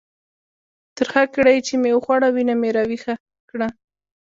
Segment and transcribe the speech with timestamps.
[0.97, 3.15] ترخه کړایي چې مې وخوړه، وینه مې را ویښه
[3.49, 3.67] کړه.